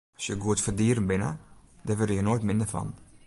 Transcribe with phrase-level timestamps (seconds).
[0.17, 1.29] As je goed foar dieren binne,
[1.85, 2.89] dêr wurde je noait minder fan.